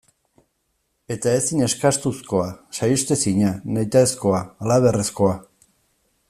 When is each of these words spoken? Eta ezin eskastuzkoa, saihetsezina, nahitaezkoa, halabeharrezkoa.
Eta 1.15 1.33
ezin 1.41 1.61
eskastuzkoa, 1.65 2.47
saihetsezina, 2.79 3.53
nahitaezkoa, 3.77 4.41
halabeharrezkoa. 4.65 5.37